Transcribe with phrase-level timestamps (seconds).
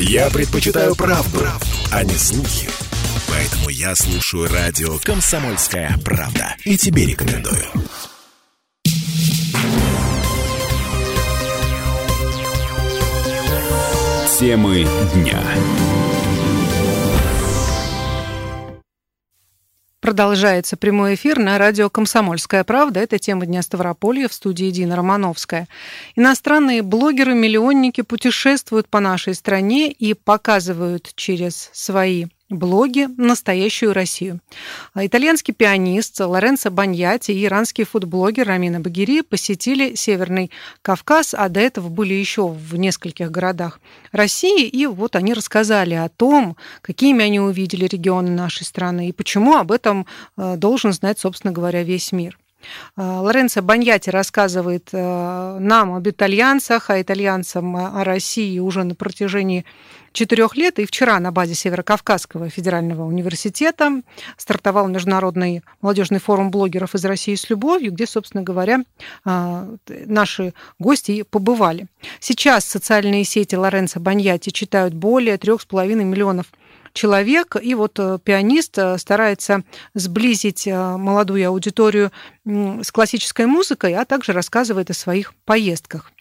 [0.00, 1.44] Я предпочитаю правду,
[1.90, 2.68] а не слухи.
[3.28, 6.54] Поэтому я слушаю радио «Комсомольская правда».
[6.64, 7.64] И тебе рекомендую.
[14.38, 15.42] Темы дня.
[20.08, 22.98] Продолжается прямой эфир на радио «Комсомольская правда».
[22.98, 25.68] Это тема Дня Ставрополья в студии Дина Романовская.
[26.16, 34.40] Иностранные блогеры-миллионники путешествуют по нашей стране и показывают через свои блоги «Настоящую Россию».
[34.94, 40.50] А итальянский пианист Лоренцо Баньяти и иранский фудблогер Рамина Багири посетили Северный
[40.82, 43.80] Кавказ, а до этого были еще в нескольких городах
[44.12, 49.56] России, и вот они рассказали о том, какими они увидели регионы нашей страны и почему
[49.56, 50.06] об этом
[50.36, 52.38] э, должен знать, собственно говоря, весь мир.
[52.96, 59.64] Э, Лоренцо Баньяти рассказывает э, нам об итальянцах, а итальянцам о России уже на протяжении
[60.12, 60.78] четырех лет.
[60.78, 64.02] И вчера на базе Северокавказского федерального университета
[64.36, 68.80] стартовал Международный молодежный форум блогеров из России с любовью, где, собственно говоря,
[69.24, 71.86] наши гости побывали.
[72.20, 76.46] Сейчас социальные сети Лоренцо Баньяти читают более трех с половиной миллионов
[77.56, 79.62] и вот э, пианист э, старается
[79.94, 82.12] сблизить э, молодую аудиторию
[82.44, 86.12] с классической музыкой, а также рассказывает о своих поездках.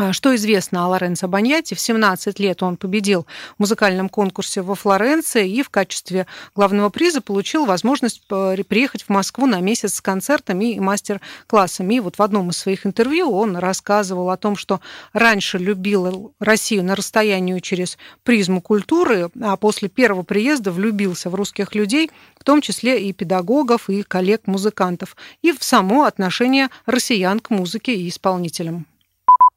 [0.00, 1.74] А, что известно о Лоренцо Баньяти?
[1.74, 7.20] В 17 лет он победил в музыкальном конкурсе во Флоренции и в качестве главного приза
[7.20, 11.94] получил возможность приехать в Москву на месяц с концертами и мастер-классами.
[11.94, 14.80] И вот в одном из своих интервью он рассказывал о том, что
[15.12, 21.74] раньше любил Россию на расстоянии через призму культуры, а после первого приезда влюбился в русских
[21.74, 27.96] людей, в том числе и педагогов, и коллег-музыкантов, и в само отношение россиян к музыке
[27.96, 28.86] и исполнителям.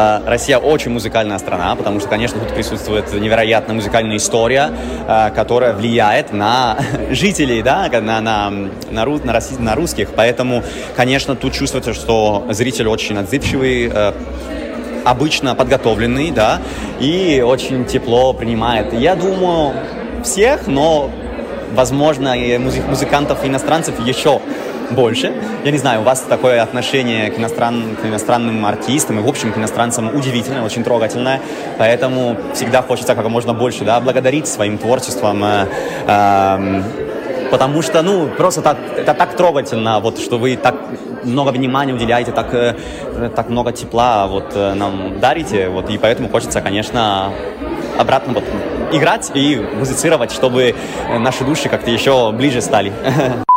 [0.00, 4.72] А, Россия очень музыкальная страна, потому что, конечно, тут присутствует невероятная музыкальная история,
[5.06, 6.76] а, которая влияет на
[7.10, 8.50] жителей, да, на, на,
[8.90, 10.08] на, рус, на, на русских.
[10.16, 10.64] Поэтому,
[10.96, 14.12] конечно, тут чувствуется, что зритель очень отзывчивый, э,
[15.04, 16.60] обычно подготовленный, да,
[16.98, 18.92] и очень тепло принимает.
[18.94, 19.74] Я думаю,
[20.24, 21.08] всех, но,
[21.72, 24.40] возможно, и музыкантов иностранцев еще
[24.90, 25.32] больше.
[25.64, 29.52] Я не знаю, у вас такое отношение к, иностран, к иностранным артистам и, в общем,
[29.52, 31.40] к иностранцам удивительное, очень трогательное.
[31.78, 35.44] Поэтому всегда хочется как можно больше да, благодарить своим творчеством.
[35.44, 35.66] Э,
[36.06, 36.82] э,
[37.50, 40.74] потому что, ну, просто так, это так трогательно, вот, что вы так
[41.24, 42.74] много внимания уделяете, так, э,
[43.34, 47.32] так много тепла вот, э, нам дарите, вот, и поэтому хочется, конечно,
[47.98, 48.44] обратно вот,
[48.92, 50.74] играть и музицировать, чтобы
[51.18, 52.92] наши души как-то еще ближе стали.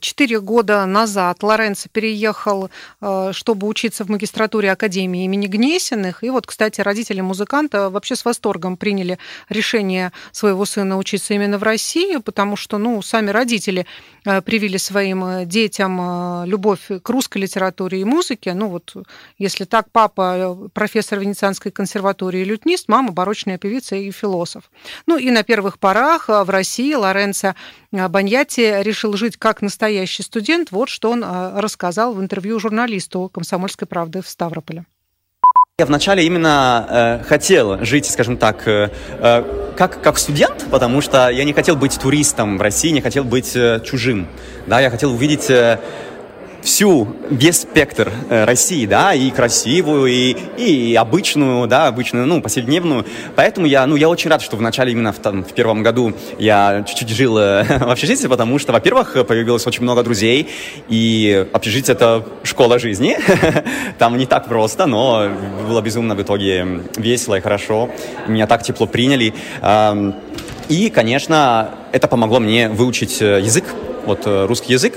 [0.00, 2.70] Четыре года назад Лоренцо переехал,
[3.00, 6.24] э, чтобы учиться в магистратуре Академии имени Гнесиных.
[6.24, 11.62] И вот, кстати, родители музыканта вообще с восторгом приняли решение своего сына учиться именно в
[11.62, 13.86] России, потому что, ну, сами родители
[14.24, 18.54] э, привили своим э, детям любовь к русской литературе и музыке.
[18.54, 18.94] Ну вот,
[19.38, 24.70] если так, папа профессор Венецианской консерватории лютнист, мама барочная певица и философ.
[25.06, 27.54] Ну и на первых порах в России Лоренцо
[27.92, 30.70] Баньяти решил жить как настоящий настоящий студент.
[30.70, 34.84] Вот что он а, рассказал в интервью журналисту «Комсомольской правды» в Ставрополе.
[35.78, 36.86] Я вначале именно
[37.22, 41.76] э, хотел жить, скажем так, э, э, как, как студент, потому что я не хотел
[41.76, 44.28] быть туристом в России, не хотел быть э, чужим.
[44.66, 45.80] Да, я хотел увидеть э,
[46.62, 53.04] всю, весь спектр э, России, да, и красивую, и, и обычную, да, обычную, ну, повседневную.
[53.36, 56.14] Поэтому я, ну, я очень рад, что в начале, именно в, там, в первом году
[56.38, 60.48] я чуть-чуть жил э, в общежитии, потому что, во-первых, появилось очень много друзей,
[60.88, 63.18] и общежитие— это школа жизни.
[63.98, 65.28] Там не так просто, но
[65.68, 67.90] было безумно в итоге весело и хорошо.
[68.26, 69.34] Меня так тепло приняли.
[70.68, 73.64] И, конечно, это помогло мне выучить э, язык,
[74.06, 74.94] вот русский язык.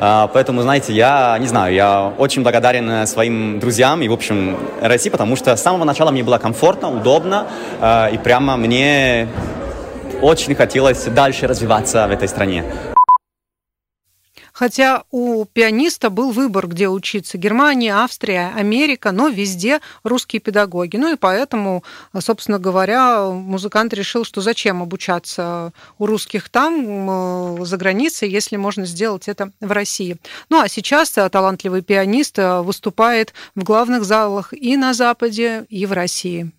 [0.00, 4.58] А, поэтому, знаете, я не знаю, я очень благодарен э, своим друзьям и, в общем,
[4.80, 7.46] России, потому что с самого начала мне было комфортно, удобно,
[7.80, 9.28] а, и прямо мне
[10.20, 12.64] очень хотелось дальше развиваться в этой стране.
[14.54, 17.36] Хотя у пианиста был выбор, где учиться.
[17.36, 20.96] Германия, Австрия, Америка, но везде русские педагоги.
[20.96, 21.82] Ну и поэтому,
[22.20, 29.26] собственно говоря, музыкант решил, что зачем обучаться у русских там, за границей, если можно сделать
[29.26, 30.18] это в России.
[30.50, 36.52] Ну а сейчас талантливый пианист выступает в главных залах и на Западе, и в России.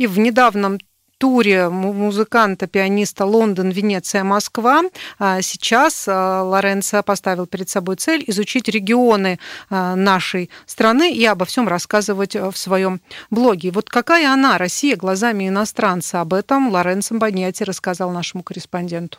[0.00, 0.78] И в недавнем
[1.18, 4.80] туре музыканта, пианиста Лондон, Венеция, Москва.
[5.18, 9.38] А сейчас а, Лоренцо поставил перед собой цель изучить регионы
[9.68, 13.72] а, нашей страны и обо всем рассказывать в своем блоге.
[13.72, 16.22] Вот какая она, Россия, глазами иностранца?
[16.22, 19.18] Об этом Лоренцо Баньяти рассказал нашему корреспонденту.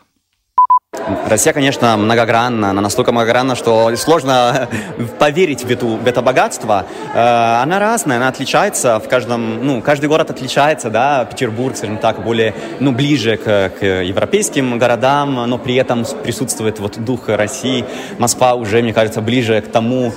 [1.26, 4.68] Россия, конечно, многогранна, она настолько многогранна, что сложно
[5.18, 6.84] поверить в, эту, в это богатство.
[7.14, 12.22] Э, она разная, она отличается в каждом, ну, каждый город отличается, да, Петербург, скажем так,
[12.22, 17.86] более, ну, ближе к, к европейским городам, но при этом присутствует вот дух России.
[18.18, 20.12] Москва уже, мне кажется, ближе к тому,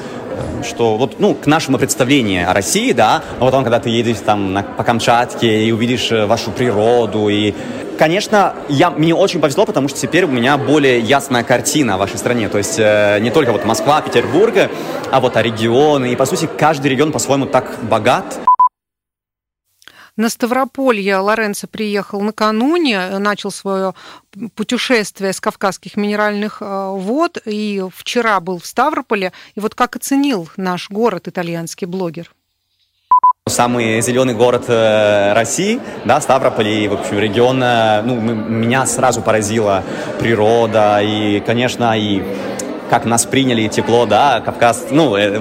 [0.63, 4.53] что вот, ну, к нашему представлению о России, да, а потом, когда ты едешь там
[4.53, 7.53] на, по Камчатке и увидишь э, вашу природу, и,
[7.97, 12.17] конечно, я, мне очень повезло, потому что теперь у меня более ясная картина о вашей
[12.17, 14.69] стране, то есть э, не только вот Москва, Петербург,
[15.11, 18.25] а вот о регионы, и, по сути, каждый регион по-своему так богат,
[20.17, 23.93] на Ставрополье Лоренцо приехал накануне, начал свое
[24.55, 29.33] путешествие с кавказских минеральных э, вод, и вчера был в Ставрополе.
[29.55, 32.31] И вот как оценил наш город итальянский блогер?
[33.47, 39.21] Самый зеленый город э, России, да, Ставрополь и, в общем, регион, э, ну, меня сразу
[39.21, 39.83] поразила
[40.17, 42.23] природа и, конечно, и
[42.89, 45.39] как нас приняли, тепло, да, Кавказ, ну, э,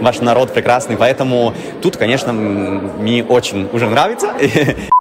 [0.00, 4.32] ваш народ прекрасный, поэтому тут, конечно, мне очень уже нравится.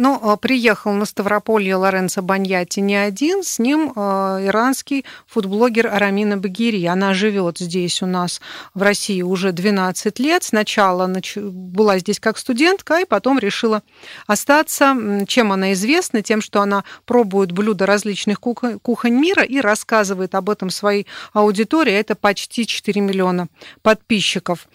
[0.00, 5.88] Но ну, а, приехал на Ставрополье Лоренцо Баньяти не один, с ним а, иранский фудблогер
[5.88, 6.86] Арамина Багири.
[6.86, 8.40] Она живет здесь у нас
[8.72, 10.42] в России уже 12 лет.
[10.42, 11.06] Сначала
[11.36, 13.82] была здесь как студентка, и потом решила
[14.26, 14.96] остаться.
[15.28, 16.22] Чем она известна?
[16.22, 21.92] Тем, что она пробует блюда различных кухонь мира и рассказывает об этом своей аудитории.
[21.92, 23.48] Это почти 4 миллиона
[23.82, 24.66] подписчиков.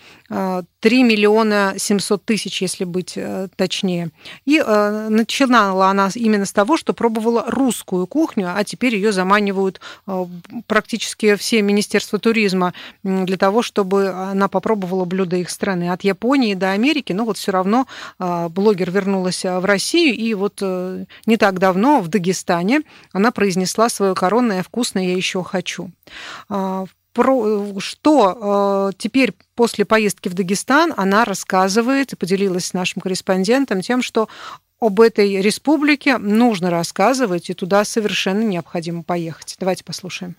[0.86, 4.12] 3 а, миллиона 700 тысяч, если быть э, точнее.
[4.46, 9.82] И э, начинала она именно с того, что пробовала русскую кухню, а теперь ее заманивают
[10.06, 10.26] э,
[10.68, 15.90] практически все министерства туризма для того, чтобы она попробовала блюда их страны.
[15.90, 17.88] От Японии до Америки, но вот все равно
[18.20, 24.62] блогер вернулась в Россию, и вот не так давно в Дагестане она произнесла свое коронное
[24.62, 25.92] «вкусное я еще хочу»
[26.50, 33.02] а, про, что э, теперь после поездки в Дагестан она рассказывает и поделилась с нашим
[33.02, 34.28] корреспондентом тем, что
[34.82, 39.56] об этой республике нужно рассказывать, и туда совершенно необходимо поехать.
[39.58, 40.36] Давайте послушаем.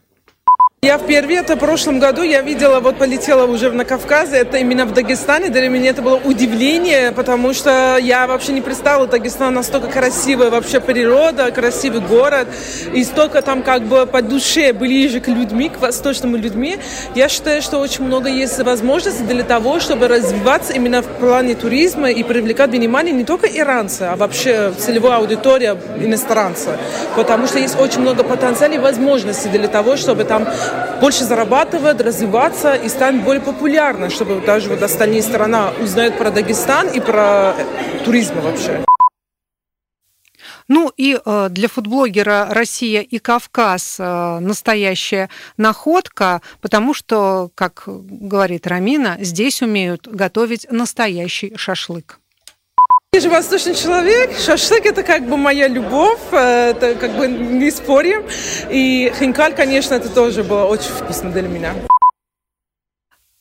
[0.87, 4.87] Я впервые, это в прошлом году, я видела, вот полетела уже на Кавказе, это именно
[4.87, 9.89] в Дагестане, для меня это было удивление, потому что я вообще не представила Дагестан настолько
[9.89, 12.47] красивая вообще природа, красивый город,
[12.95, 16.79] и столько там как бы по душе ближе к людьми, к восточным людьми.
[17.17, 22.13] Я считаю, что очень много есть возможностей для того, чтобы развиваться именно в плане туризма
[22.13, 26.79] и привлекать внимание не только иранцы, а вообще целевая аудитория иностранца,
[27.17, 30.47] потому что есть очень много потенциала и возможностей для того, чтобы там
[31.01, 36.89] больше зарабатывать, развиваться и стать более популярной, чтобы даже вот остальные страны узнают про Дагестан
[36.89, 37.55] и про
[38.05, 38.85] туризм вообще.
[40.69, 48.67] Ну и э, для фудблогера Россия и Кавказ э, настоящая находка, потому что, как говорит
[48.67, 52.19] Рамина, здесь умеют готовить настоящий шашлык.
[53.17, 54.39] Я же восточный человек.
[54.39, 58.23] Шашлык это как бы моя любовь, э, это как бы не спорим.
[58.69, 61.73] И хинкаль, конечно, это тоже было очень вкусно для меня.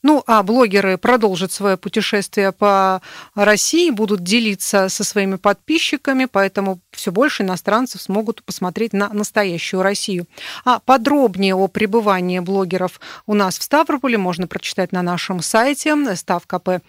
[0.05, 3.01] Ну, а блогеры продолжат свое путешествие по
[3.33, 10.27] России, будут делиться со своими подписчиками, поэтому все больше иностранцев смогут посмотреть на настоящую Россию.
[10.63, 16.83] А подробнее о пребывании блогеров у нас в Ставрополе можно прочитать на нашем сайте stavkp.ru,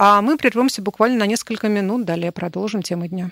[0.00, 3.30] а мы прервемся буквально на несколько минут, далее продолжим темы дня.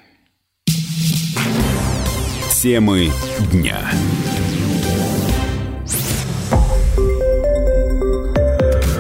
[2.62, 3.11] Темы
[3.50, 3.81] дня.